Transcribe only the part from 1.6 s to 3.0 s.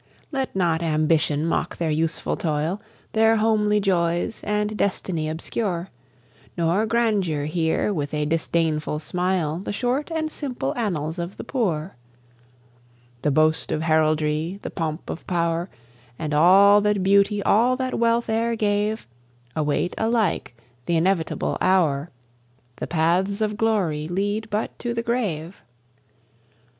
their useful toil,